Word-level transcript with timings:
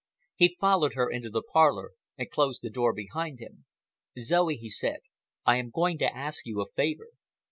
He 0.35 0.57
followed 0.59 0.95
her 0.95 1.11
into 1.11 1.29
the 1.29 1.43
parlor 1.43 1.91
and 2.17 2.27
closed 2.31 2.63
the 2.63 2.71
door 2.71 2.91
behind 2.91 3.37
them. 3.37 3.65
"Zoe," 4.19 4.55
he 4.55 4.71
said, 4.71 5.01
"I 5.45 5.57
am 5.57 5.69
going 5.69 5.99
to 5.99 6.05
ask 6.17 6.43
you 6.43 6.59
a 6.59 6.65
favor." 6.67 7.09